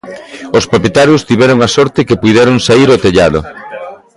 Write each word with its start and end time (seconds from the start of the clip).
Os 0.57 0.67
propietarios 0.71 1.25
tiveron 1.29 1.59
a 1.61 1.69
sorte 1.75 2.05
que 2.07 2.19
puideron 2.21 2.63
saír 2.67 2.87
ao 2.91 3.01
tellado. 3.05 3.39